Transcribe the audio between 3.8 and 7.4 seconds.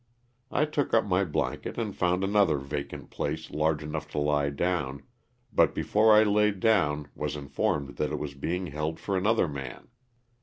enough to lie down, but before I laid down was